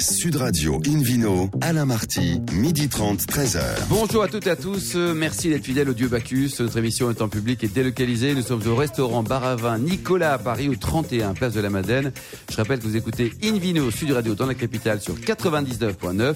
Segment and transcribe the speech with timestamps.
[0.00, 3.60] Sud Radio Invino, Alain Marty, midi 30, 13h.
[3.88, 4.94] Bonjour à toutes et à tous.
[4.94, 6.52] Merci d'être fidèles au Dieu Bacchus.
[6.60, 8.32] Notre émission est en public et délocalisée.
[8.34, 12.12] Nous sommes au restaurant Baravin Nicolas à Paris, au 31 Place de la Madeleine.
[12.48, 16.34] Je rappelle que vous écoutez Invino Sud Radio dans la capitale sur 99.9.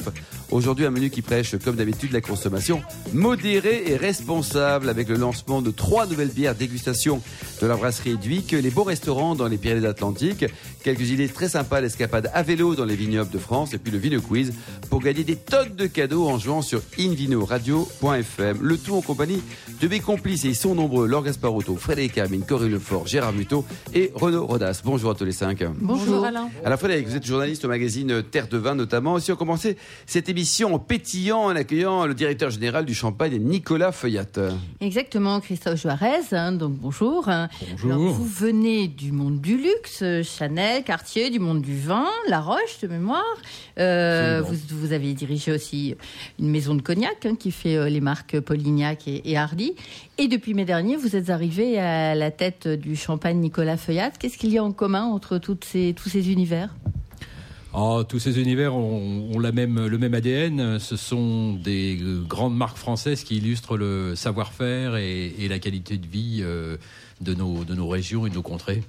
[0.51, 2.83] Aujourd'hui, un menu qui prêche, comme d'habitude, la consommation
[3.13, 7.23] modérée et responsable avec le lancement de trois nouvelles bières dégustation
[7.61, 10.47] de la brasserie Duic, les beaux restaurants dans les Pyrénées-Atlantiques,
[10.83, 13.99] quelques idées très sympas l'escapade à vélo dans les vignobles de France et puis le
[13.99, 14.55] Vino Quiz
[14.89, 18.59] pour gagner des tonnes de cadeaux en jouant sur invinoradio.fm.
[18.63, 19.43] Le tout en compagnie
[19.81, 23.67] de mes complices et ils sont nombreux Laure Gasparotto, Frédéric Hermine, Corinne Lefort, Gérard Muto
[23.95, 24.81] et Renaud Rodas.
[24.85, 25.63] Bonjour à tous les cinq.
[25.81, 26.49] Bonjour, Alain.
[26.65, 29.13] Alors Frédéric, vous êtes journaliste au magazine Terre de Vin notamment.
[29.15, 33.93] Aussi on commencé cette émission en pétillant en accueillant le directeur général du Champagne, Nicolas
[33.93, 34.25] Feuillat.
[34.81, 36.21] Exactement, Christophe Juarez.
[36.33, 37.25] hein, donc bonjour.
[37.25, 37.93] Bonjour.
[37.93, 42.79] Alors, vous venez du monde du luxe, Chanel, Cartier, du monde du vin, La Roche
[42.81, 43.23] de mémoire.
[43.79, 45.95] Euh, vous, avez dirigé aussi
[46.39, 49.75] une maison de cognac hein, qui fait euh, les marques Polignac et, et Hardy.
[50.19, 54.11] Et depuis mai dernier, vous êtes arrivé à la tête du champagne Nicolas Feuillat.
[54.11, 56.75] Qu'est-ce qu'il y a en commun entre toutes ces, tous ces univers?
[57.75, 60.79] Oh, tous ces univers ont, ont la même, le même ADN.
[60.79, 65.97] Ce sont des euh, grandes marques françaises qui illustrent le savoir-faire et, et la qualité
[65.97, 66.45] de vie
[67.23, 68.83] de, nos, de nos régions et de nos contrées.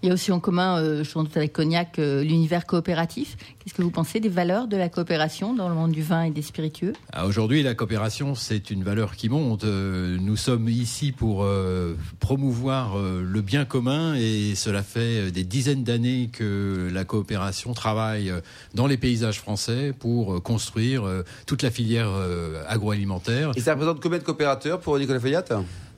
[0.00, 3.36] Il y a aussi en commun, euh, je doute avec Cognac, euh, l'univers coopératif.
[3.58, 6.30] Qu'est-ce que vous pensez des valeurs de la coopération dans le monde du vin et
[6.30, 6.92] des spiritueux?
[7.12, 9.64] Ah, Aujourd'hui, la coopération, c'est une valeur qui monte.
[9.64, 15.42] Euh, Nous sommes ici pour euh, promouvoir euh, le bien commun et cela fait des
[15.42, 18.32] dizaines d'années que la coopération travaille
[18.74, 23.50] dans les paysages français pour euh, construire euh, toute la filière euh, agroalimentaire.
[23.56, 25.44] Et ça représente combien de coopérateurs pour Nicolas Feuillat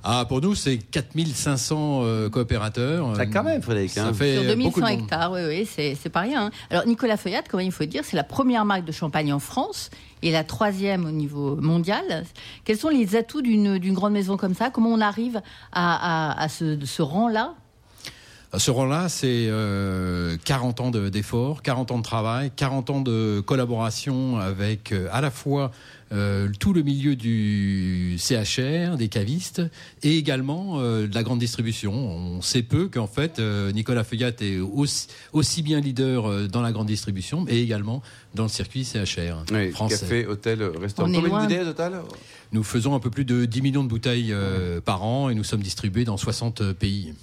[0.02, 3.14] Ah, pour nous, c'est 4500 euh, coopérateurs.
[3.16, 3.90] Ça quand même, Frédéric.
[3.90, 4.12] Ça hein.
[4.14, 5.00] fait Sur beaucoup 2100 de monde.
[5.02, 6.46] hectares, oui, oui, c'est c'est pas rien.
[6.46, 6.50] hein.
[6.70, 9.90] Alors Nicolas Feuillat, comment il faut dire, c'est la première marque de champagne en France
[10.22, 12.24] et la troisième au niveau mondial.
[12.64, 14.70] Quels sont les atouts d'une d'une grande maison comme ça?
[14.70, 15.40] Comment on arrive
[15.72, 17.54] à, à- à ce, ce rang-là?
[18.58, 23.38] Ce rang-là, c'est euh, 40 ans de- d'efforts, 40 ans de travail, 40 ans de
[23.46, 25.70] collaboration avec euh, à la fois
[26.12, 29.62] euh, tout le milieu du CHR, des cavistes,
[30.02, 31.92] et également euh, de la grande distribution.
[31.94, 36.62] On sait peu qu'en fait, euh, Nicolas Feuillat est aussi, aussi bien leader euh, dans
[36.62, 38.02] la grande distribution, et également
[38.34, 39.96] dans le circuit CHR Oui, français.
[40.00, 41.06] café, hôtel, restaurant.
[41.06, 41.42] Combien de loin.
[41.44, 42.02] bouteilles au total?
[42.50, 45.44] Nous faisons un peu plus de 10 millions de bouteilles euh, par an, et nous
[45.44, 47.14] sommes distribués dans 60 pays.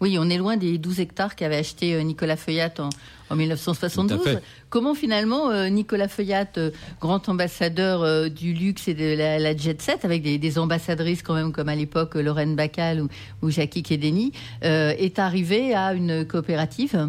[0.00, 2.88] Oui, on est loin des 12 hectares qu'avait acheté euh, Nicolas Feuillat en,
[3.30, 4.22] en 1972.
[4.22, 4.42] Tout à fait.
[4.70, 9.56] Comment finalement euh, Nicolas Feuillat, euh, grand ambassadeur euh, du luxe et de la, la
[9.56, 13.08] jet set, avec des, des ambassadrices quand même comme à l'époque Lorraine Bacal ou,
[13.42, 17.08] ou Jackie Kedeni, est arrivé à une coopérative?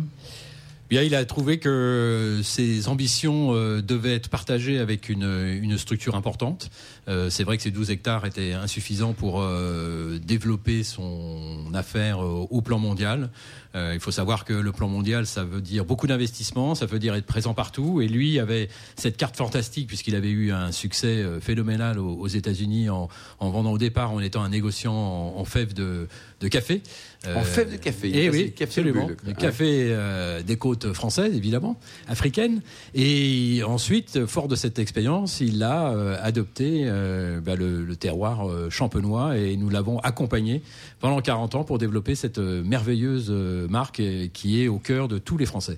[0.91, 5.23] Bien, il a trouvé que ses ambitions euh, devaient être partagées avec une,
[5.63, 6.69] une structure importante.
[7.07, 12.45] Euh, c'est vrai que ces 12 hectares étaient insuffisants pour euh, développer son affaire euh,
[12.49, 13.29] au plan mondial.
[13.75, 16.99] Euh, il faut savoir que le plan mondial, ça veut dire beaucoup d'investissements, ça veut
[16.99, 18.01] dire être présent partout.
[18.01, 22.89] Et lui avait cette carte fantastique puisqu'il avait eu un succès euh, phénoménal aux, États-Unis
[22.89, 23.09] en,
[23.39, 26.07] en vendant au départ en étant un négociant en, en fèves de,
[26.41, 26.81] de café.
[27.25, 28.09] En Euh, fèves de café.
[28.09, 29.05] Eh Ça, c'est oui, café absolument.
[29.05, 29.17] bulle.
[29.23, 29.35] Le Ouais.
[29.35, 32.61] café euh, des côtes françaises, évidemment, africaines.
[32.95, 38.49] Et ensuite, fort de cette expérience, il a euh, adopté euh, bah, le, le terroir
[38.49, 40.63] euh, champenois et nous l'avons accompagné
[40.99, 44.01] pendant 40 ans pour développer cette merveilleuse euh, marque
[44.33, 45.77] qui est au cœur de tous les Français.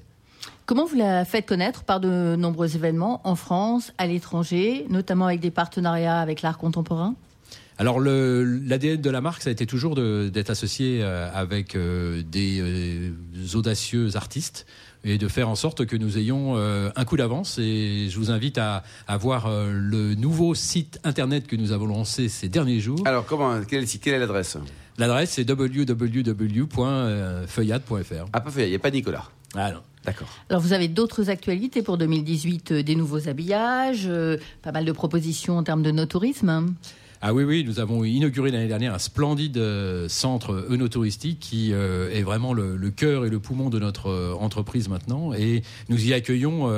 [0.66, 5.42] Comment vous la faites connaître par de nombreux événements en France, à l'étranger, notamment avec
[5.42, 7.16] des partenariats avec l'art contemporain?
[7.80, 12.60] Alors l'ADN de la marque, ça a été toujours d'être associé euh, avec euh, des
[12.62, 13.12] euh,
[13.56, 14.66] audacieux artistes
[15.04, 17.58] et de faire en sorte que nous ayons un coup d'avance.
[17.60, 22.30] Et je vous invite à, à voir le nouveau site internet que nous avons lancé
[22.30, 23.02] ces derniers jours.
[23.04, 24.56] Alors, comment, quelle Quelle est l'adresse?
[24.98, 28.26] L'adresse c'est www.feuillade.fr.
[28.32, 29.26] Ah, pas fait, il n'y a pas Nicolas.
[29.56, 29.80] Ah non.
[30.06, 30.28] D'accord.
[30.50, 34.92] Alors vous avez d'autres actualités pour 2018, euh, des nouveaux habillages, euh, pas mal de
[34.92, 36.50] propositions en termes de no tourisme.
[36.50, 36.66] hein?
[37.26, 42.12] Ah oui, oui, nous avons inauguré l'année dernière un splendide euh, centre œnotouristique qui euh,
[42.12, 45.32] est vraiment le, le cœur et le poumon de notre euh, entreprise maintenant.
[45.32, 46.70] Et nous y accueillons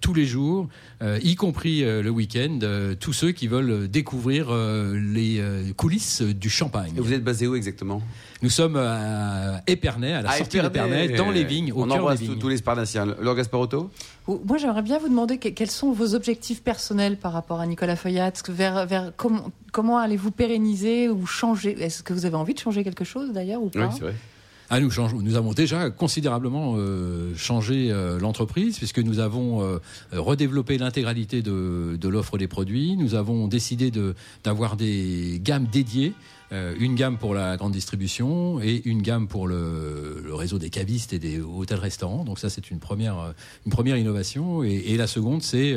[0.00, 0.68] tous les jours,
[1.02, 5.72] euh, y compris euh, le week-end, euh, tous ceux qui veulent découvrir euh, les euh,
[5.76, 6.92] coulisses du champagne.
[6.96, 8.02] Et vous êtes basé où exactement?
[8.42, 11.96] Nous sommes à Épernay, à la Ah, sortie d'Épernay, dans les vignes, au On cœur
[11.98, 12.40] embrasse des tous- vignes.
[12.40, 13.06] tous les Sparnaciens.
[13.20, 13.90] Laure Gasparotto?
[14.28, 17.96] Moi, j'aimerais bien vous demander que- quels sont vos objectifs personnels par rapport à Nicolas
[17.96, 18.32] Feuillat.
[18.48, 21.80] Vers, vers comment, comment allez-vous pérenniser ou changer?
[21.82, 23.90] Est-ce que vous avez envie de changer quelque chose d'ailleurs ou Oui, pas?
[23.92, 24.14] c'est vrai.
[24.68, 29.78] Ah, nous, avons déjà considérablement euh, changé euh, l'entreprise puisque nous avons euh,
[30.12, 32.96] redéveloppé l'intégralité de, l'offre des produits.
[32.96, 33.92] Nous avons décidé
[34.42, 36.14] d'avoir des gammes dédiées.
[36.50, 41.18] une gamme pour la grande distribution et une gamme pour le, réseau des cavistes et
[41.18, 42.24] des hôtels-restaurants.
[42.24, 43.34] Donc ça, c'est une première,
[43.66, 44.62] une première innovation.
[44.62, 45.74] Et, la seconde, c'est,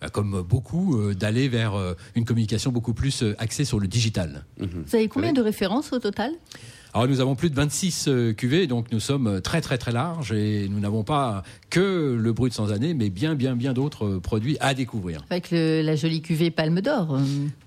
[0.00, 1.74] bah, comme beaucoup, d'aller vers
[2.14, 4.44] une communication beaucoup plus axée sur le digital.
[4.58, 6.32] Vous avez combien de références au total?
[6.96, 10.32] Alors nous avons plus de 26 euh, cuvées, donc nous sommes très très très larges
[10.32, 14.18] et nous n'avons pas que le brut sans année, mais bien bien bien d'autres euh,
[14.18, 15.22] produits à découvrir.
[15.28, 17.16] Avec le- la jolie cuvée Palme d'Or.
[17.16, 17.20] euh,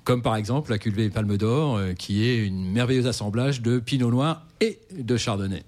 [0.03, 4.09] Comme par exemple la cuvée Palme d'Or, euh, qui est une merveilleuse assemblage de Pinot
[4.09, 5.61] Noir et de Chardonnay.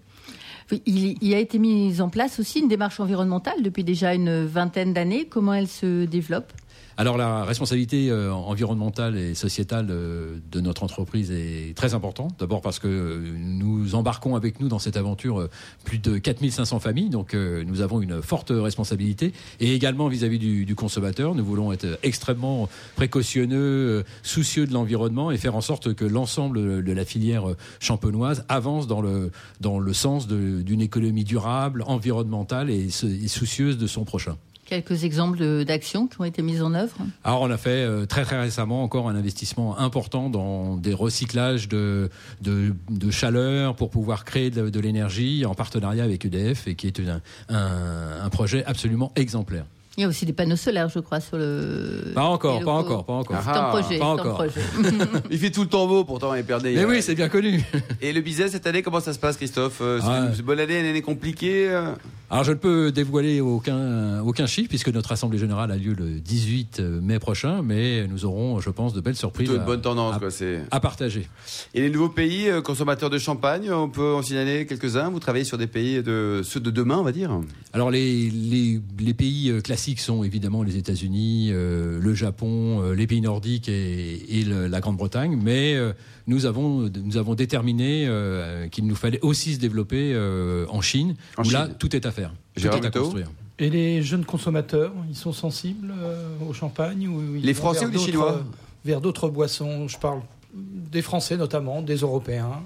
[0.87, 4.91] Il, il a été mis en place aussi une démarche environnementale depuis déjà une vingtaine
[4.91, 5.27] d'années.
[5.29, 6.51] Comment elle se développe?
[6.97, 12.35] Alors la responsabilité euh, environnementale et sociétale euh, de notre entreprise est très importante.
[12.37, 15.47] D'abord parce que euh, nous embarquons avec nous dans cette aventure
[15.85, 19.33] plus de 4500 familles, donc nous avons une forte responsabilité.
[19.59, 25.37] Et également vis-à-vis du, du consommateur, nous voulons être extrêmement précautionneux, soucieux de l'environnement et
[25.37, 27.45] faire en sorte que l'ensemble de la filière
[27.79, 34.37] champenoise avance dans le, sens d'une économie durable, environnementale et soucieuse de son prochain.
[34.71, 36.95] Quelques exemples d'actions qui ont été mises en œuvre
[37.25, 41.67] Alors on a fait euh, très très récemment encore un investissement important dans des recyclages
[41.67, 42.09] de,
[42.41, 46.87] de, de chaleur pour pouvoir créer de, de l'énergie en partenariat avec EDF et qui
[46.87, 47.19] est un,
[47.53, 49.65] un, un projet absolument exemplaire.
[49.97, 52.13] Il y a aussi des panneaux solaires, je crois, sur le.
[52.15, 53.41] Pas encore, pas encore, pas encore.
[53.43, 53.99] C'est un projet.
[53.99, 54.35] pas c'est encore.
[54.35, 54.61] projet.
[55.31, 56.75] Il fait tout le temps beau pourtant, Épernay.
[56.75, 57.61] Mais oui, c'est bien connu.
[57.99, 60.29] Et le business cette année, comment ça se passe, Christophe Euh, C'est Ah.
[60.33, 61.91] une bonne année, une année compliquée euh
[62.33, 66.21] Alors je ne peux dévoiler aucun, aucun chiffre puisque notre assemblée générale a lieu le
[66.21, 69.81] 18 mai prochain, mais nous aurons, je pense, de belles surprises Plutôt une à, bonne
[69.81, 70.31] tendance, à- quoi.
[70.31, 70.61] C'est.
[70.71, 71.27] à partager.
[71.73, 75.09] Et les nouveaux pays euh, consommateurs de champagne, on peut en signaler quelques-uns?
[75.09, 77.37] Vous travaillez sur des pays de ceux de demain, on va dire?
[77.73, 82.95] Alors les, les, les pays euh, classiques sont évidemment les États-Unis, euh, le Japon, euh,
[82.95, 85.91] les pays nordiques et, et le- la Grande-Bretagne, mais euh,
[86.27, 91.15] nous avons nous avons déterminé euh, qu'il nous fallait aussi se développer euh, en Chine,
[91.35, 93.27] En où là tout est à faire, tout Gérard est à Buteau construire.
[93.59, 97.91] Et les jeunes consommateurs, ils sont sensibles euh, au champagne ou ils Les Français ou
[97.91, 98.41] les Chinois?
[98.83, 100.21] Vers d'autres boissons, je parle
[100.53, 102.63] des Français notamment, des Européens.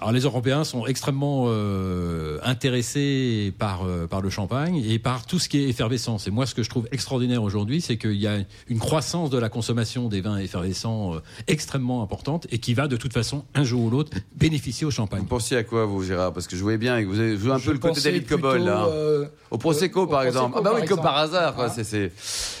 [0.00, 5.38] Alors les Européens sont extrêmement euh, intéressés par euh, par le champagne et par tout
[5.38, 6.26] ce qui est effervescence.
[6.26, 8.38] Et moi, ce que je trouve extraordinaire aujourd'hui, c'est qu'il y a
[8.68, 11.18] une croissance de la consommation des vins effervescents euh,
[11.48, 15.20] extrêmement importante et qui va de toute façon un jour ou l'autre bénéficier au champagne.
[15.20, 16.32] Vous pensiez à quoi, vous, Gérard?
[16.32, 18.26] Parce que je voyais bien que vous avez joué un Je peu le côté David
[18.26, 18.86] Cobol, là.
[18.88, 19.28] hein.
[19.50, 20.52] Au Prosecco, euh, au par exemple.
[20.52, 21.68] Prosecco, ah, bah oui, par comme par hasard, quoi.
[21.68, 22.10] C'est, c'est...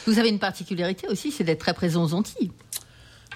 [0.06, 2.50] Vous avez une particularité aussi, c'est d'être très présent aux Antilles.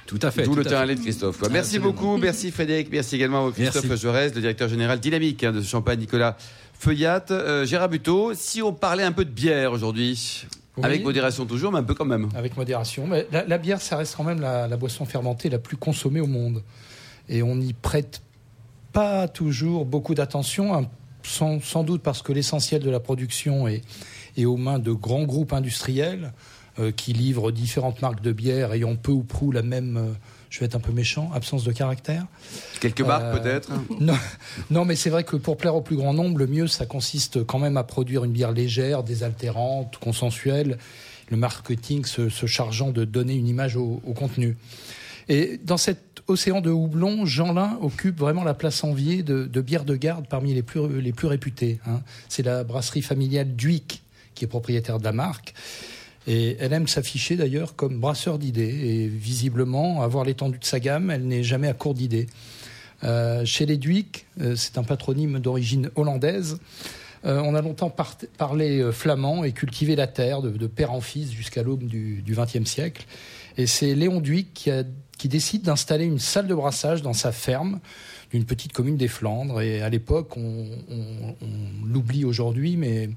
[0.07, 0.43] Tout à fait.
[0.45, 1.39] D'où le terrain lait de Christophe.
[1.39, 1.49] quoi.
[1.49, 1.93] Merci Absolument.
[2.01, 4.03] beaucoup, merci Frédéric, merci également à Christophe Merci.
[4.03, 6.37] Jaurès, le directeur général dynamique hein, de ce champagne Nicolas
[6.79, 7.25] Feuillat.
[7.31, 10.47] Euh, Gérard Buteau, si on parlait un peu de bière aujourd'hui,
[10.77, 10.85] Oui.
[10.85, 12.29] avec modération toujours, mais un peu quand même.
[12.37, 13.07] Avec modération.
[13.07, 16.21] Mais la, la bière, ça reste quand même la, la boisson fermentée la plus consommée
[16.21, 16.63] au monde.
[17.31, 18.21] Et on n'y prête
[18.93, 20.87] pas toujours beaucoup d'attention, hein,
[21.23, 23.81] sans, sans doute parce que l'essentiel de la production est,
[24.37, 26.33] est aux mains de grands groupes industriels
[26.93, 30.13] qui livrent différentes marques de bière ayant peu ou prou la même, euh,
[30.51, 32.27] je vais être un peu méchant, absence de caractère.
[32.81, 33.71] Quelques marques Euh, peut-être?
[34.01, 34.17] Non,
[34.71, 37.45] non, mais c'est vrai que pour plaire au plus grand nombre, le mieux, ça consiste
[37.45, 40.79] quand même à produire une bière légère, désaltérante, consensuelle,
[41.31, 44.57] le marketing se, se chargeant de donner une image au, au contenu.
[45.29, 49.85] Et dans cet océan de houblon, Jeanlin occupe vraiment la place enviée de, de bières
[49.87, 51.81] de garde parmi les plus, les plus réputées.
[51.87, 52.03] hein.
[52.29, 54.03] C'est la brasserie familiale Duic
[54.35, 55.55] qui est propriétaire de la marque.
[56.27, 58.63] Et elle aime s'afficher d'ailleurs comme brasseur d'idées.
[58.63, 62.27] Et visiblement, à voir l'étendue de sa gamme, elle n'est jamais à court d'idées.
[63.03, 66.59] Euh, chez les Duic, euh, c'est un patronyme d'origine hollandaise.
[67.27, 71.33] Euh, on a longtemps par- parlé flamand et cultivé la terre de, père en fils
[71.33, 73.07] jusqu'à l'aube du XXe siècle.
[73.57, 74.71] Et c'est Léon Duic
[75.19, 77.81] qui décide d'installer une salle de brassage dans sa ferme
[78.35, 79.61] d'une petite commune des Flandres.
[79.61, 83.09] Et à l'époque, on, on- on l'oublie aujourd'hui, mais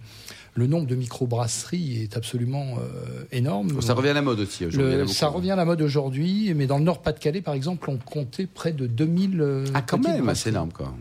[0.54, 3.82] le nombre de microbrasseries est absolument euh, énorme.
[3.82, 5.10] Ça revient à la mode aussi aujourd'hui.
[5.14, 8.74] Ça revient à la mode aujourd'hui, mais dans le Nord-Pas-de-Calais, par exemple, on comptait près
[8.74, 9.42] de 2000.
[9.42, 10.94] euh, Ah, quand même, c'est énorme, quoi.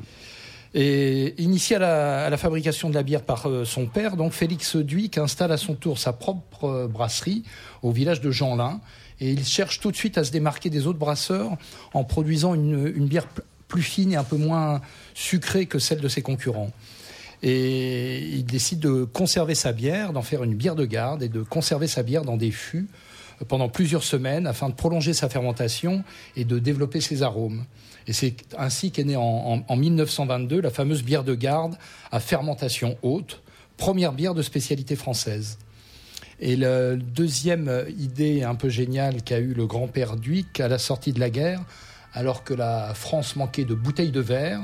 [0.74, 4.32] Et initié à la, à la fabrication de la bière par euh, son père, donc
[4.32, 7.44] Félix Duic installe à son tour sa propre euh, brasserie
[7.82, 8.80] au village de Jeanlin.
[9.20, 11.52] Et il cherche tout de suite à se démarquer des autres brasseurs
[11.94, 13.26] en produisant une, une bière
[13.68, 14.80] plus fine et un peu moins
[15.14, 16.70] sucrée que celle de ses concurrents.
[17.42, 21.42] Et il décide de conserver sa bière, d'en faire une bière de garde et de
[21.42, 22.88] conserver sa bière dans des fûts
[23.48, 26.02] pendant plusieurs semaines afin de prolonger sa fermentation
[26.36, 27.64] et de développer ses arômes.
[28.06, 31.76] Et c'est ainsi qu'est née en, en 1922 la fameuse bière de garde
[32.12, 33.42] à fermentation haute,
[33.76, 35.58] première bière de spécialité française.
[36.38, 41.12] Et la deuxième idée un peu géniale qu'a eu le grand-père Dhuic à la sortie
[41.12, 41.62] de la guerre,
[42.14, 44.60] alors que la France manquait de bouteilles de verre,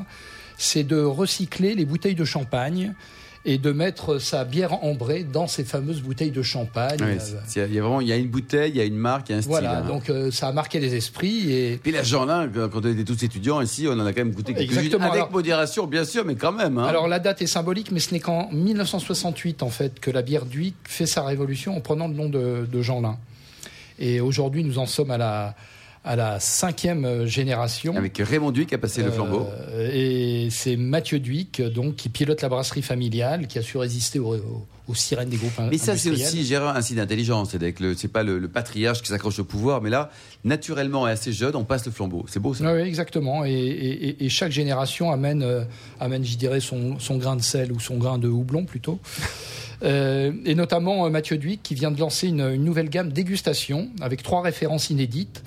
[0.57, 2.95] c'est de recycler les bouteilles de champagne
[3.45, 6.99] et de mettre sa bière ambrée dans ces fameuses bouteilles de champagne.
[7.57, 9.33] il y a vraiment, il y a une bouteille, il y a une marque, il
[9.33, 9.51] y a un style.
[9.51, 9.87] Voilà, hein.
[9.87, 11.53] donc euh, ça a marqué les esprits.
[11.53, 14.33] Et puis la Jeanlin, quand on était tous étudiants ici, on en a quand même
[14.33, 16.79] goûté quelques-unes avec modération, bien sûr, mais quand même.
[16.79, 16.85] Hein.
[16.85, 20.47] Alors la date est symbolique, mais ce n'est qu'en 1968 en fait que la bière
[20.47, 23.19] d'Huic fait sa révolution en prenant le nom de, de Jeanlin.
[23.99, 25.55] Et aujourd'hui, nous en sommes à la
[26.05, 27.95] à la cinquième euh, génération.
[27.97, 29.47] Avec Raymond Duic qui a passé le flambeau.
[29.71, 34.19] Euh, et c'est Mathieu Duic, donc, qui pilote la brasserie familiale, qui a su résister
[34.19, 37.57] aux, sirènes des groupes Mais ça, c'est aussi, Gérard, un signe d'intelligence.
[37.97, 40.11] C'est pas le, patriarche qui s'accroche au pouvoir, mais là,
[40.45, 42.27] naturellement et assez jeune, on passe le flambeau.
[42.29, 42.75] C'est beau, ça.
[42.75, 43.45] Oui, exactement.
[43.47, 45.65] Et, chaque génération amène, euh,
[46.01, 48.99] amène je dirais, son, son, grain de sel ou son grain de houblon, plutôt.
[49.83, 54.43] et notamment Mathieu Duic, qui vient de lancer une, une nouvelle gamme dégustation avec trois
[54.43, 55.43] références inédites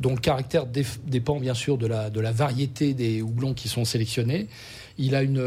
[0.00, 4.48] dont le caractère dépend bien sûr de la, variété des houblons qui sont sélectionnés.
[4.98, 5.42] Il a une,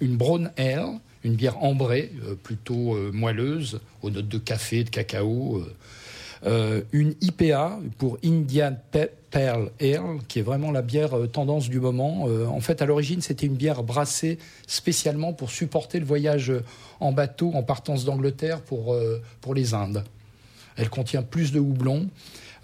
[0.00, 4.90] une, brown ale, une bière ambrée, euh, plutôt euh, moelleuse, aux notes de café, de
[4.90, 5.62] cacao.
[6.46, 8.76] Euh, une IPA pour Indian
[9.30, 12.24] Pearl Ale, qui est vraiment la bière tendance du moment.
[12.24, 16.52] en fait, à l'origine, c'était une bière brassée spécialement pour supporter le voyage
[17.00, 18.94] en bateau en partance d'Angleterre pour,
[19.40, 20.04] pour les Indes.
[20.76, 22.08] Elle contient plus de houblon.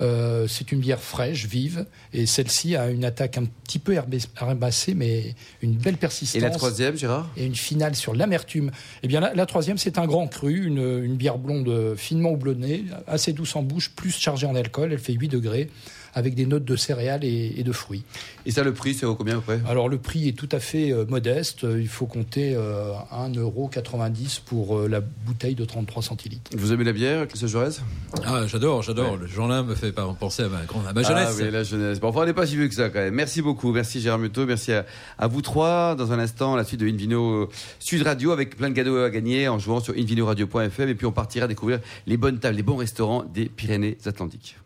[0.01, 4.95] Euh, c'est une bière fraîche, vive, et celle-ci a une attaque un petit peu herbacée,
[4.95, 6.37] mais une belle persistance.
[6.37, 7.29] Et la troisième, Gérard?
[7.37, 8.71] Et une finale sur l'amertume.
[9.03, 13.33] Eh bien, la, troisième, c'est un grand cru, une, une bière blonde finement houblonnée, assez
[13.33, 14.93] douce en bouche, plus chargée en alcool.
[14.93, 15.69] Elle fait 8 degrés
[16.15, 18.05] avec des notes de céréales et, de fruits.
[18.47, 19.61] Et ça, le prix, c'est combien à peu près?
[19.69, 21.63] Alors, le prix est tout à fait euh, modeste.
[21.63, 26.51] Il faut compter euh, 1,90€ pour euh, la bouteille de 33 centilitres.
[26.57, 27.83] Vous aimez la bière, Christophe Jaurès?
[28.25, 29.17] Ah, j'adore, j'adore.
[29.17, 31.29] Le Jean-Là me fait penser à ma, à ma jeunesse.
[31.31, 32.01] Ah oui, la jeunesse.
[32.01, 33.15] Bon, enfin, on n'est pas si vieux que ça, quand même.
[33.15, 33.73] Merci beaucoup.
[33.73, 34.47] Merci, Gérard Muto.
[34.47, 35.95] Merci à, vous trois.
[35.95, 37.49] Dans un instant, la suite de Invino
[37.79, 40.89] Sud Radio avec plein de cadeaux à gagner en jouant sur invinoradio.fm.
[40.89, 44.57] Et puis, on partira découvrir les bonnes tables, les bons restaurants des Pyrénées-Atlantiques.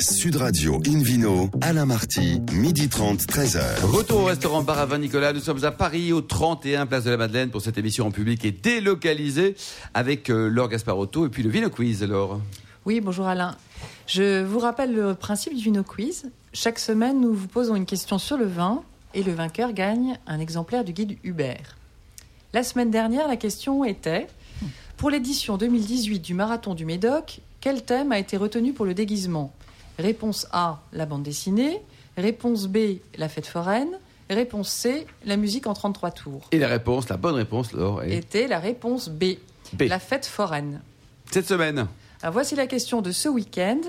[0.00, 3.82] Sud Radio Invino, Alain Marty, midi 30, 13h.
[3.82, 5.32] Retour au restaurant Bar à Vin Nicolas.
[5.32, 8.44] Nous sommes à Paris, au 31 Place de la Madeleine, pour cette émission en public
[8.44, 9.56] et délocalisée
[9.92, 12.40] avec euh, Laure Gasparotto et puis le Vino Quiz, Laure.
[12.86, 13.56] Oui, bonjour Alain.
[14.06, 16.30] Je vous rappelle le principe du Vino Quiz.
[16.52, 18.82] Chaque semaine, nous vous posons une question sur le vin
[19.14, 21.76] et le vainqueur gagne un exemplaire du guide Hubert.
[22.52, 24.26] La semaine dernière, la question était
[24.96, 29.52] pour l'édition 2018 du Marathon du Médoc, quel thème a été retenu pour le déguisement?
[29.98, 31.80] Réponse A, la bande dessinée.
[32.16, 33.98] Réponse B, la fête foraine.
[34.30, 36.48] Réponse C, la musique en 33 tours.
[36.50, 39.34] Et la réponse, la bonne réponse, Laure, était la réponse B,
[39.78, 40.80] la fête foraine.
[41.30, 41.86] Cette semaine.
[42.22, 43.80] Alors voici la question de ce week-end.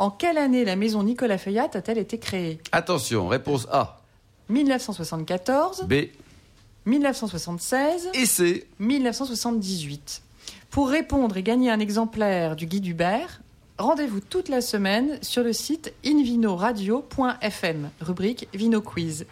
[0.00, 2.58] En quelle année la maison Nicolas Feuillat a-t-elle été créée?
[2.72, 4.00] Attention, réponse A.
[4.48, 5.84] 1974.
[5.84, 5.94] B.
[6.86, 8.10] 1976.
[8.14, 8.66] Et C.
[8.80, 10.22] 1978.
[10.70, 13.40] Pour répondre et gagner un exemplaire du guide Hubert,
[13.78, 19.26] Rendez-vous toute la semaine sur le site invinoradio.fm, rubrique Vino Quiz.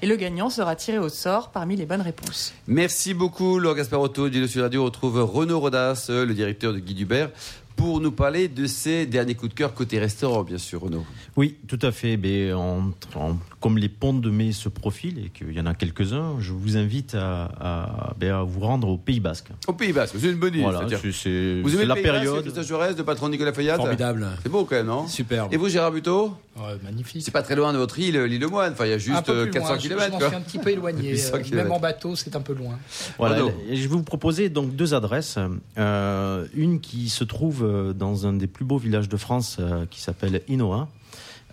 [0.00, 2.54] Et le gagnant sera tiré au sort parmi les bonnes réponses.
[2.68, 4.28] Merci beaucoup, Laure Gasparotto.
[4.28, 7.30] Dino Sud Radio retrouve Renaud Rodas, le directeur de Guy Hubert,
[7.80, 11.02] pour nous parler de ses derniers coups de cœur côté restaurant, bien sûr, Renaud.
[11.36, 12.18] Oui, tout à fait.
[12.18, 12.50] Mais
[13.58, 16.76] comme les ponts de mai se profilent et qu'il y en a quelques-uns, je vous
[16.76, 19.48] invite à, ben, vous rendre au Pays Basque.
[19.66, 20.62] Au Pays Basque, c'est une bonne idée.
[20.62, 22.44] Voilà, c'est vous aimez la Pays période.
[22.44, 24.26] Basque, Jaurès, de patron Nicolas Fayette Formidable.
[24.42, 25.06] C'est beau quand même, non?
[25.06, 25.48] Super.
[25.50, 26.34] Et vous, Gérard Buteau?
[26.82, 27.22] Magnifique.
[27.22, 28.72] C'est pas très loin de votre île, l'île de Moine.
[28.72, 30.16] Enfin, il y a juste 400 km.
[30.20, 31.14] Je, suis un petit peu éloigné.
[31.20, 32.78] Euh, même en bateau, c'est un peu loin.
[33.18, 33.38] Voilà.
[33.68, 35.38] je vais vous proposer donc deux adresses.
[35.78, 39.58] Euh, une qui se trouve euh, dans un des plus beaux villages de France,
[39.90, 40.88] qui s'appelle Inoa.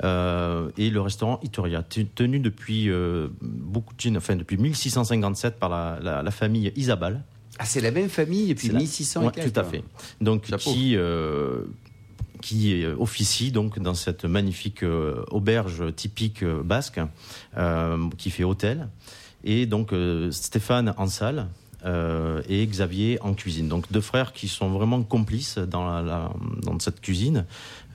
[0.04, 6.22] Euh, et le restaurant Itoria, tenu depuis euh, beaucoup de enfin depuis 1657 par la,
[6.22, 7.22] la, famille Isabelle.
[7.58, 9.84] Ah, c'est la même famille depuis 1600 ouais, Tout à fait.
[10.22, 11.62] Donc qui euh,
[12.42, 14.84] qui officie donc dans cette magnifique
[15.32, 17.00] auberge typique basque
[18.18, 18.88] qui fait hôtel
[19.44, 19.94] et donc
[20.32, 21.48] Stéphane Ansal
[21.86, 23.68] euh, et Xavier en cuisine.
[23.68, 27.46] Donc deux frères qui sont vraiment complices dans, dans cette cuisine.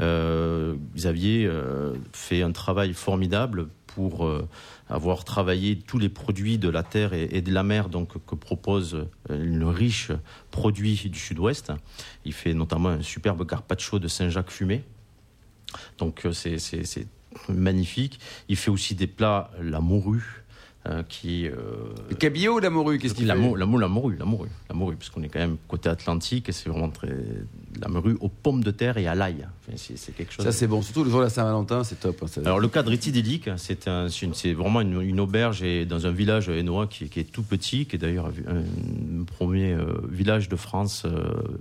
[0.00, 4.46] Euh, Xavier euh, fait un travail formidable pour euh,
[4.92, 9.06] avoir travaillé tous les produits de la terre et, de la mer donc, que propose
[9.30, 10.12] euh, une riche
[10.50, 11.72] produit du sud-ouest.
[12.24, 14.84] Il fait notamment un superbe carpaccio de Saint-Jacques fumé.
[15.98, 17.06] Donc euh, c'est
[17.48, 18.20] magnifique.
[18.48, 20.41] Il fait aussi des plats, la morue,
[20.88, 21.46] euh, qui...
[21.46, 21.54] euh,
[22.10, 24.48] Le cabillaud ou la morue Qu'est-ce qu'il la, mo- la, mo- la morue, la morue,
[24.68, 27.08] la morue, parce qu'on est quand même côté Atlantique et c'est vraiment très
[27.80, 29.46] la morue aux pommes de terre et à l'ail.
[29.68, 30.44] Enfin, c'est quelque chose.
[30.44, 30.82] Ça, c'est bon.
[30.82, 32.18] Surtout le jour de la Saint-Valentin, c'est top.
[32.22, 32.40] hein, ça.
[32.44, 34.08] Alors le cadre est idyllique, c'est un-
[34.56, 37.96] vraiment une, une auberge et dans un village hainaut qui, qui est tout petit, qui
[37.96, 38.56] est d'ailleurs un,
[39.20, 41.06] un premier euh, village de France,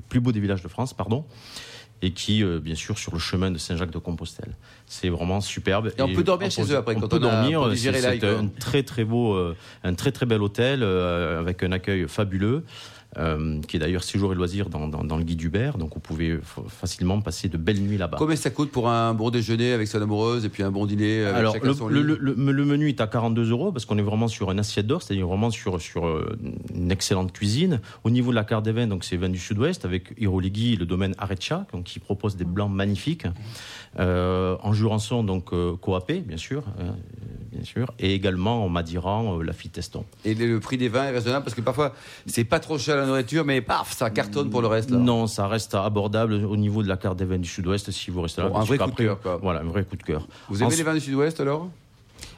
[0.10, 1.26] plus beau des villages de France, pardon,
[2.02, 4.56] et qui euh, bien sûr sur le chemin de Saint-Jacques de Compostelle.
[4.88, 5.92] C'est vraiment superbe.
[5.98, 7.62] Et on peut dormir chez eux après, quand peut on a- dormir.
[7.64, 11.72] pour C'est un très très beau, euh, un très très bel hôtel euh, avec un
[11.72, 12.64] accueil fabuleux.
[13.18, 16.00] Euh, qui est d'ailleurs séjour et loisirs dans, dans, dans le guide Hubert, donc vous
[16.00, 18.18] pouvez fa- facilement passer de belles nuits là-bas.
[18.18, 21.26] Combien ça coûte pour un bon déjeuner avec son amoureuse et puis un bon dîner
[21.26, 24.02] avec Alors, le, son le- le- le- menu est à 42 euros parce qu'on est
[24.04, 26.38] vraiment sur une assiette d'or, c'est-à-dire vraiment sur, sur euh,
[26.74, 27.82] une excellente cuisine.
[28.04, 30.86] Au niveau de la carte des vins, donc c'est vins du sud-ouest avec Iroligui, le
[30.86, 33.26] domaine Arecha, donc qui propose des blancs magnifiques.
[34.00, 36.90] Euh, en Jurançon, donc euh, Coapé, bien sûr, euh,
[37.52, 40.06] bien sûr, et également en Madiran, euh, la Fiteston.
[40.24, 41.94] Et le, le prix des vins est raisonnable parce que parfois
[42.26, 44.90] c'est pas trop cher la nourriture, mais paf, ça cartonne pour le reste.
[44.92, 44.98] Là.
[44.98, 48.22] Non, ça reste abordable au niveau de la carte des vins du sud-ouest si vous
[48.22, 48.50] restez là.
[48.50, 49.40] Bon, un vrai coup de cœur, quoi.
[49.42, 50.28] Voilà, un vrai coup de cœur.
[50.50, 51.70] Vous aimez les vins du Sud-Ouest alors?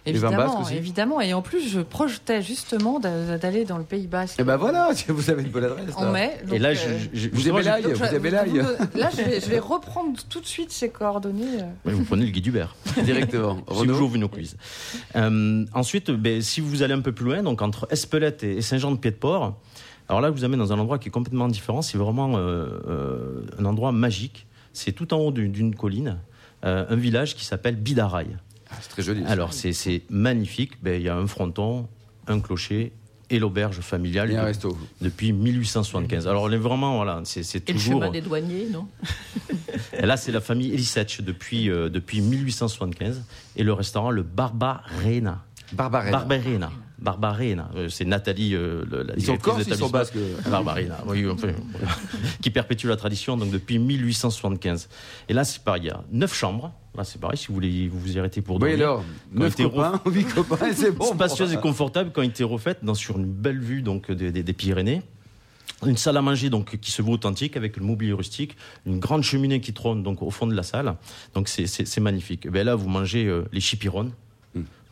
[0.05, 1.21] Les vins Évidemment, évidemment.
[1.21, 4.35] Et en plus, je projetais justement d'a- d'aller dans le Pays Basque.
[4.37, 5.95] Eh ben voilà, vous avez une bonne adresse.
[5.95, 6.37] En mai.
[6.51, 6.75] Et là, euh,
[7.13, 8.53] je, je- Vous aimez l'ail Vous aimez l'ail
[8.95, 11.61] Là, je vais, je vais reprendre tout de suite ces coordonnées.
[11.61, 11.91] euh.
[11.91, 12.75] Vous prenez le guide Hubert.
[13.03, 13.59] Directement.
[13.73, 14.57] Si vous jouez nos quiz.
[15.15, 18.61] Euh, ensuite, ben, si vous allez un peu plus loin, donc entre Espelette et et
[18.61, 19.55] Saint-Jean-de-Pied-de-Port,
[20.09, 21.81] alors là, vous amène dans un endroit qui est complètement différent.
[21.81, 24.47] C'est vraiment euh, euh, un endroit magique.
[24.73, 26.17] C'est tout en haut d'une- colline,
[26.65, 28.27] euh, un village qui s'appelle Bidaraï.
[28.69, 29.23] Ah, C'est très joli.
[29.25, 30.81] Alors, c'est magnifique.
[30.83, 31.87] Ben, Il y a un fronton,
[32.27, 32.91] un clocher
[33.29, 34.77] et l'auberge familiale Et un de- resto.
[35.01, 36.27] depuis 1875.
[36.27, 38.01] Alors, on est vraiment, voilà, c'est c'est Et le toujours.
[38.01, 38.87] chemin des douaniers, non
[39.93, 43.23] Et là, c'est la famille Elisech depuis, euh, depuis 1875.
[43.55, 45.43] Et le restaurant, le Barbarena.
[45.71, 46.11] Barbarella.
[46.17, 46.71] Barbarena.
[47.03, 47.69] Barbarena.
[47.75, 50.15] Euh, C'est Nathalie, euh, la Ils sont corses, ils sont basques.
[50.49, 51.49] Barbarena, oui, enfin,
[52.41, 54.89] qui perpétue la tradition donc depuis 1875.
[55.29, 56.71] Et là, c'est pareil, il y a neuf chambres.
[56.95, 58.77] Là, c'est pareil, si vous voulez vous y arrêter pour Oui, dormir.
[58.77, 61.05] alors, 9 il était copains, 8 copains, c'est bon.
[61.05, 64.43] spacieuse et confortable quand il était refaite dans, sur une belle vue donc des, des-
[64.43, 65.01] des Pyrénées.
[65.85, 69.23] Une salle à manger donc qui se veut authentique avec le mobilier rustique, une grande
[69.23, 70.95] cheminée qui trône donc au fond de la salle.
[71.33, 72.45] Donc c'est- magnifique.
[72.45, 74.11] Et bien là vous mangez euh, les chipirones,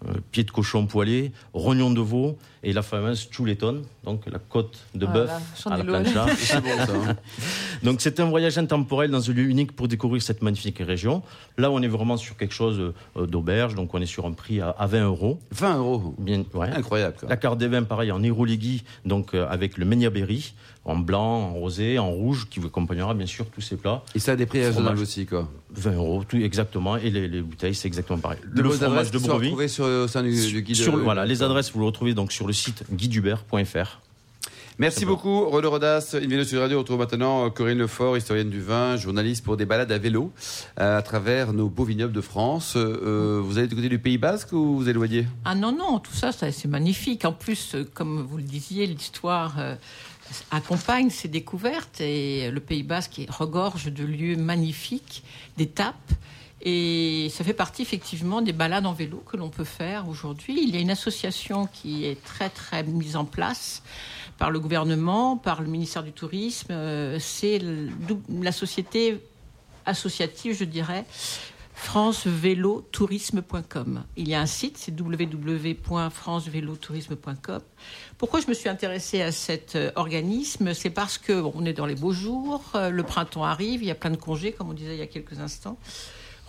[0.07, 4.78] Euh, pieds de cochon poêlés, rognons de veau et la fameuse chouletton, donc la côte
[4.93, 5.32] de Ah bœuf
[5.65, 6.26] à la le plancha.
[6.54, 7.15] Hein.
[7.84, 11.24] Donc c'est un voyage intemporel dans un lieu unique pour découvrir cette magnifique région.
[11.58, 14.62] Là on est vraiment sur quelque chose euh, d'auberge, donc on est sur un prix
[14.62, 15.39] à, à 20 euros.
[15.52, 16.15] 20 euros.
[16.19, 16.69] Bien, ouais.
[16.69, 17.15] Incroyable.
[17.19, 17.30] quoi.
[17.30, 20.54] La carte des vins, pareil, en Héroligui, donc euh, avec le Berry,
[20.86, 24.04] en blanc, en rosé, en rouge, qui vous accompagnera bien sûr tous ces plats.
[24.15, 25.47] Et ça a des prix raisonnables aussi, quoi.
[25.74, 26.97] 20 euros, tout exactement.
[26.97, 28.39] Et les, les bouteilles, c'est exactement pareil.
[28.54, 29.69] De le fromage adresses de Brebis.
[29.69, 30.76] sur, au sein du, du guide.
[30.76, 34.01] sur le- euh, voilà, les adresses, vous le retrouvez donc sur le site guidehubert.fr.
[34.77, 36.15] Merci beaucoup, Renaud Rodas.
[36.15, 36.77] Une vidéo sur Radio.
[36.77, 40.33] On retrouve maintenant euh, Corinne Lefort, historienne du vin, journaliste pour des balades à vélo
[40.77, 42.73] euh, à travers nos beaux vignobles de France.
[42.75, 45.27] Euh, vous allez du côté du Pays Basque ou vous éloignez?
[45.45, 47.23] Ah non, non, tout ça, ça, c'est magnifique.
[47.23, 49.75] En plus, comme vous le disiez, l'histoire euh,
[50.51, 55.23] accompagne ces découvertes et le Pays Basque regorge de lieux magnifiques,
[55.55, 56.11] d'étapes.
[56.63, 60.62] Et ça fait partie effectivement des balades en vélo que l'on peut faire aujourd'hui.
[60.62, 63.82] Il y a une association qui est très très mise en place
[64.38, 66.71] par le gouvernement, par le ministère du Tourisme.
[66.71, 67.60] Euh, C'est
[68.30, 69.19] la société
[69.86, 71.06] associative, je dirais,
[71.82, 74.04] francevelotourisme.com.
[74.15, 77.62] Il y a un site, c'est www.francevelotourisme.com.
[78.19, 80.76] Pourquoi je me suis intéressée à cet euh, organisme?
[80.76, 83.88] C'est parce que bon, on est dans les beaux jours, euh, le printemps arrive, il
[83.88, 85.80] y a plein de congés, comme on disait il y a quelques instants.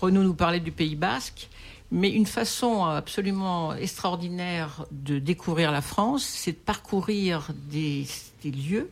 [0.02, 1.48] Renaud nous parlait du Pays Basque.
[1.92, 8.06] Mais une façon absolument extraordinaire de découvrir la France, c'est de parcourir des,
[8.42, 8.90] des lieux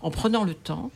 [0.00, 0.90] en prenant le temps,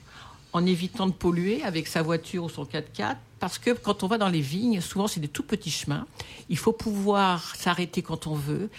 [0.53, 4.19] en évitant de polluer avec sa voiture ou son 4x4, parce que quand on va
[4.19, 6.07] dans les vignes, souvent c'est des tout petits chemins.
[6.49, 8.71] Il faut pouvoir s'arrêter quand on veut,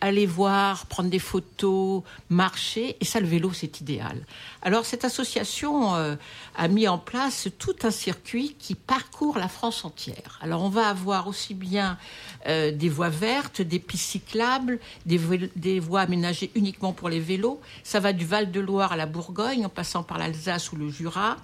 [0.00, 4.24] aller voir, prendre des photos, marcher, et ça, le vélo, c'est idéal.
[4.62, 6.14] Alors cette association euh,
[6.54, 10.38] a mis en place tout un circuit qui parcourt la France entière.
[10.42, 11.98] Alors on va avoir aussi bien
[12.46, 15.18] euh, des voies vertes, des pistes cyclables, des,
[15.56, 17.60] des voies aménagées uniquement pour les vélos.
[17.82, 21.36] Ça va du Val-de-Loire à la Bourgogne, en passant par l'Alsace ou le Jura,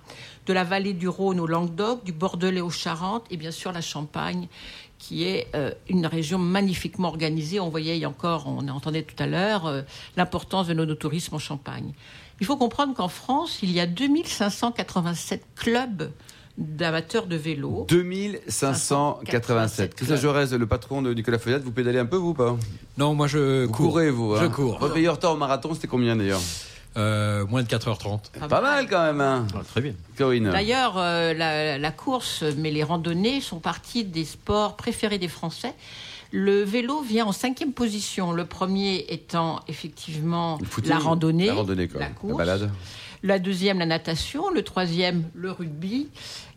[0.47, 3.81] de la vallée du Rhône au Languedoc, du Bordelais aux Charentes, et bien sûr la
[3.81, 4.49] Champagne,
[4.99, 7.61] qui est euh, une région magnifiquement organisée.
[7.61, 9.83] On voyait encore, on entendait tout à l'heure, euh,
[10.17, 11.93] l'importance de nos tourisme en Champagne.
[12.41, 16.11] Il faut comprendre qu'en France, il y a 2587 clubs
[16.57, 17.85] d'amateurs de vélo.
[17.89, 19.95] 2587.
[19.95, 22.57] Christophe Jaurès, le patron de Nicolas Feuillat, vous pédalez un peu, vous ou pas?
[22.97, 23.89] Non, moi je Vous cours.
[23.91, 24.79] courez, vous hein Je cours.
[24.79, 26.41] Votre meilleur temps au marathon, c'était combien d'ailleurs?
[26.97, 28.31] Euh, moins de 4h30.
[28.49, 29.95] Pas mal quand même, hein Ah, très bien.
[30.17, 30.51] Corinne.
[30.51, 35.75] D'ailleurs, euh, la, la course, mais les randonnées sont partie des sports préférés des Français.
[36.31, 38.33] Le vélo vient en cinquième position.
[38.33, 42.01] Le premier étant effectivement footing, la randonnée, La randonnée, quoi.
[42.01, 42.37] la La course.
[42.37, 42.71] balade.
[43.23, 44.51] La deuxième, la natation.
[44.51, 46.09] Le troisième, le rugby.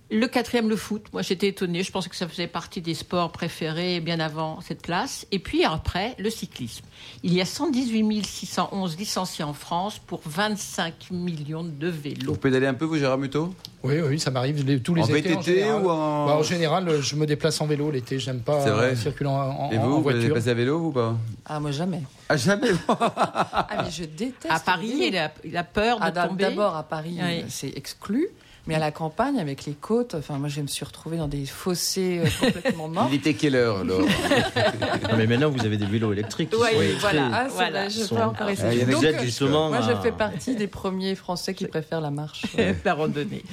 [0.09, 1.03] Le quatrième, le foot.
[1.11, 1.83] Moi, j'étais étonnée.
[1.83, 5.27] Je pensais que ça faisait partie des sports préférés bien avant cette place.
[5.33, 6.85] Et puis après, le cyclisme.
[7.23, 12.31] Il y a 118 611 licenciés en France pour 25 millions de vélos.
[12.31, 15.33] Vous pédalez un peu, vous, Gérard Muto Oui, oui, ça m'arrive tous les En étés.
[15.35, 15.81] VTT général.
[15.85, 18.17] ou en- Bah, en général, je me déplace en vélo l'été.
[18.17, 20.33] J'aime pas euh, circuler en, en- Et en vous, vous voiture.
[20.33, 21.17] passer à vélo ou pas?
[21.45, 22.01] Ah, moi jamais.
[22.29, 24.47] Ah, jamais Ah, mais je déteste.
[24.49, 26.45] À Paris, il a, il a peur de Ah, tomber.
[26.45, 27.43] D'abord, à Paris, Oui.
[27.49, 28.29] c'est exclu.
[28.67, 31.45] Mais à la campagne, avec les côtes, enfin, moi, je me suis retrouvée dans des
[31.45, 33.07] fossés euh, complètement morts.
[33.11, 34.07] Il était quelle heure, alors Non,
[35.17, 36.49] mais maintenant, vous avez des vélos électriques.
[36.49, 37.29] qui Ouais, sont voilà.
[37.33, 37.89] Ah, Voilà.
[37.89, 38.73] je Sont- peux encore Ah, essayer.
[38.73, 40.67] il y en a Donc, qui aident euh, justement Moi, je à- fais partie des
[40.67, 42.43] premiers Français qui préfèrent la marche.
[42.85, 43.43] la randonnée.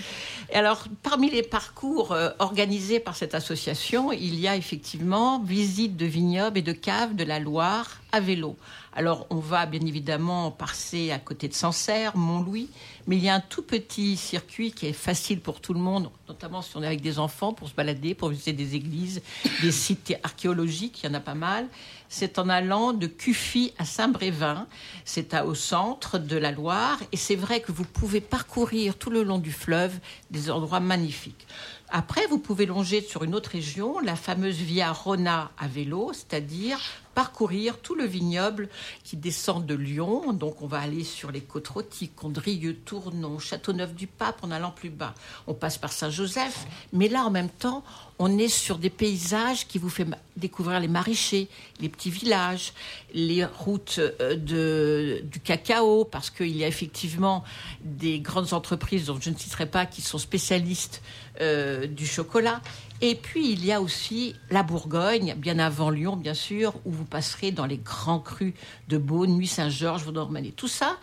[0.57, 6.07] Alors, parmi les parcours euh, organisés par cette association, il y a effectivement visite de
[6.07, 8.57] vignobles et de caves de la Loire à vélo.
[8.95, 12.69] Alors, on va bien évidemment passer à côté de Sancerre, Montlouis,
[13.09, 16.09] mais il y a un tout petit circuit qui est facile pour tout le monde,
[16.29, 19.23] notamment si on est avec des enfants, pour se balader, pour visiter des églises,
[19.61, 21.67] des sites archéologiques, il y en a pas mal.
[22.16, 24.68] C'est en allant de Cuffy à Saint-Brévin.
[25.05, 27.00] C'est au centre de la Loire.
[27.11, 29.98] Et c'est vrai que vous pouvez parcourir tout le long du fleuve
[30.31, 31.48] des endroits magnifiques.
[31.88, 36.79] Après, vous pouvez longer sur une autre région, la fameuse Via Rona à vélo, c'est-à-dire
[37.14, 38.68] parcourir tout le vignoble
[39.05, 40.33] qui descend de Lyon.
[40.33, 45.14] Donc, on va aller sur les côtes rôties, Condrieu, Tournon, Châteauneuf-du-Pape en allant plus bas.
[45.46, 46.66] On passe par Saint-Joseph.
[46.92, 47.85] Mais là, en même temps,
[48.18, 51.48] on est sur des paysages qui vous ma- découvrir les maraîchers,
[51.81, 52.72] les petits villages,
[53.12, 57.42] les routes euh, du cacao, parce qu'il y a effectivement
[57.83, 61.03] des grandes entreprises dont je ne citerai pas qui sont spécialistes
[61.40, 62.61] euh, du chocolat.
[63.07, 67.05] Et puis il y a aussi la Bourgogne, bien avant Lyon, bien sûr, où vous
[67.05, 68.55] passerez dans les grands crus
[68.88, 70.53] de Beaune, Nuit-Saint-Georges, Vaudormanet.
[70.53, 70.97] Tout ça,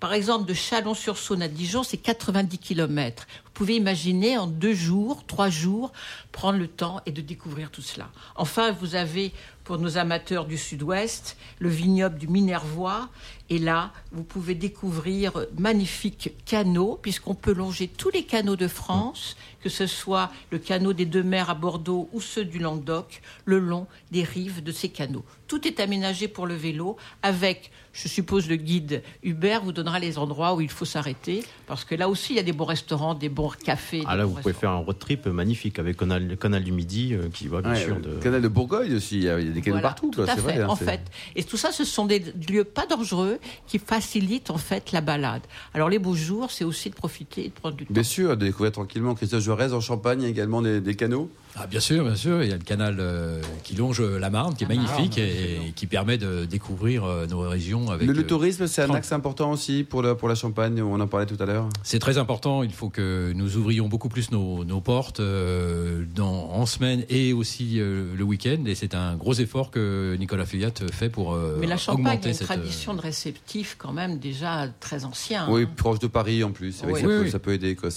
[0.00, 3.26] par exemple, de Chalon-sur-Saône à Dijon, c'est 90 km.
[3.44, 5.92] Vous pouvez imaginer en deux jours, trois jours,
[6.32, 8.10] prendre le temps et de découvrir tout cela.
[8.34, 9.32] Enfin, vous avez,
[9.64, 13.08] pour nos amateurs du sud-ouest, le vignoble du Minervois.
[13.48, 19.36] Et là, vous pouvez découvrir magnifiques canaux, puisqu'on peut longer tous les canaux de France,
[19.62, 23.58] que ce soit le canot des Deux Mers à Bordeaux ou ceux du Languedoc, le
[23.58, 25.24] long des rives de ces canaux.
[25.48, 30.18] Tout est aménagé pour le vélo, avec, je suppose, le guide Hubert vous donnera les
[30.18, 33.14] endroits où il faut s'arrêter, parce que là aussi, il y a des bons restaurants,
[33.14, 34.02] des bons cafés.
[34.06, 37.14] Ah là, vous pouvez faire un road trip magnifique avec canal, le canal du Midi
[37.14, 38.16] euh, qui va bien Ouais, sûr Le de.
[38.18, 40.42] canal de Bourgogne aussi, il y a des canaux Voilà, partout, tout quoi, à c'est
[40.42, 40.60] fait, vrai.
[40.62, 41.00] hein, en fait.
[41.34, 45.42] Et tout ça, ce sont des lieux pas dangereux qui facilitent en fait la balade.
[45.72, 47.94] Alors les beaux jours, c'est aussi de profiter et de prendre du temps.
[47.94, 49.14] Bien sûr, de découvrir tranquillement.
[49.14, 51.30] Christophe Jaurès en Champagne, il y a également des, des canaux.
[51.58, 52.42] Ah, bien sûr, bien sûr.
[52.42, 55.30] Il y a le canal euh, qui longe la Marne, qui est La magnifique Marne,
[55.68, 58.06] et, qui permet de découvrir euh, nos régions avec.
[58.06, 61.00] Le, le euh, tourisme, c'est un axe important aussi pour la, pour la Champagne, on
[61.00, 61.68] en parlait tout à l'heure.
[61.82, 62.62] C'est très important.
[62.62, 67.32] Il faut que nous ouvrions beaucoup plus nos, nos portes euh, dans, en semaine et
[67.32, 68.58] aussi euh, le week-end.
[68.66, 72.28] Et c'est un gros effort que Nicolas Feuillat fait pour euh, Mais la Champagne a
[72.28, 72.46] une cette.
[72.46, 75.46] tradition de réceptif quand même déjà très ancien.
[75.50, 75.70] Oui, hein.
[75.76, 76.82] proche de Paris en plus.
[76.84, 76.92] Oui.
[76.92, 77.30] ça, Oui, peut, oui.
[77.30, 77.74] ça peut aider.
[77.76, 77.90] Quoi.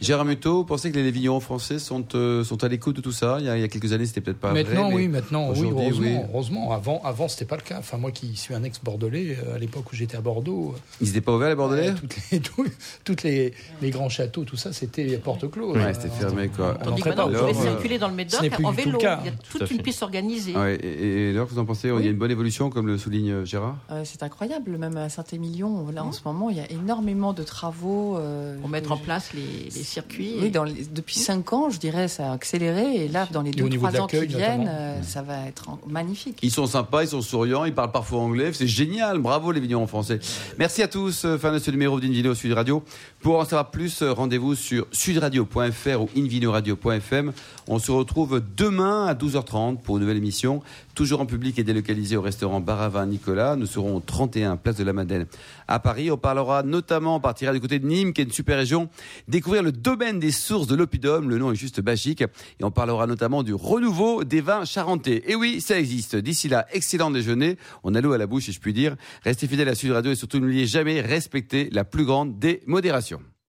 [0.00, 3.12] Gérard Muto, vous pensez que les vignerons français sont, euh, sont à l'écoute de tout
[3.12, 3.36] ça?
[3.40, 4.90] Il y, a, il y a quelques années, c'était peut-être pas maintenant, vrai.
[4.90, 6.06] mais oui, maintenant, oui, aujourd'hui, heureusement.
[6.06, 6.28] oui.
[6.32, 6.72] heureusement.
[6.72, 7.76] Avant, avant c'était pas le cas.
[7.78, 11.20] Enfin, moi qui suis un ex-bordelais, euh, à l'époque où j'étais à Bordeaux, Ils n'étaient
[11.20, 12.66] pas ouverts, les Bordelais euh, toutes les, tout-
[13.04, 15.76] toutes les, les grands châteaux, tout ça, c'était porte close.
[15.76, 16.76] Ouais, c'était fermé, quoi.
[16.80, 18.72] on Tandis que maintenant, vous pouvez euh, circuler dans le Médoc en du tout le
[18.76, 18.98] vélo.
[18.98, 19.20] cas.
[19.22, 20.56] Il y a Tout toute une piste organisée.
[20.56, 22.98] Ouais, et Et, alors, vous en pensez Il y a une bonne évolution, comme le
[22.98, 23.76] souligne euh, Gérard?
[23.90, 27.42] Euh, C'est incroyable, même à Saint-Émilion, là en ce moment, il y a énormément de
[27.42, 28.16] travaux.
[28.18, 30.34] Euh, pour mettre en place les, circuits.
[30.40, 33.04] Oui, dans depuis 5 ans, je dirais, ça a accéléré.
[33.04, 34.70] Et là, dans les 2-3 ans qui viennent,
[35.02, 36.38] ça va être magnifique.
[36.42, 38.50] Ils sont sympas, ils sont souriants, ils parlent parfois anglais.
[38.52, 40.18] C'est génial, bravo les vignerons français.
[40.58, 41.26] Merci à tous.
[41.38, 42.82] Fin de ce numéro d'Invino Sud Radio.
[43.20, 47.32] Pour en savoir plus, rendez-vous sur sudradio.fr ou invinoradio.fm.
[47.68, 50.62] On se retrouve demain à 12h30 pour une nouvelle émission,
[50.94, 53.56] toujours en public et délocalisée au restaurant Baravin Nicolas.
[53.56, 55.26] Nous serons au 31 Place de la Madeleine
[55.68, 56.10] à Paris.
[56.10, 58.88] On parlera notamment, on partira du côté de Nîmes, qui est une super région,
[59.28, 61.28] découvrir le domaine des sources de l'oppidum.
[61.28, 62.22] Le nom est juste bachique.
[62.22, 65.22] Et on parlera notamment du renouveau des vins charentais.
[65.26, 66.16] Et oui, ça existe.
[66.16, 67.56] D'ici là, excellent déjeuner.
[67.84, 68.96] On a l'eau à la bouche, si je puis dire.
[69.22, 73.20] Restez fidèles à Sud Radio et surtout n'oubliez jamais respecter la plus grande des modérations.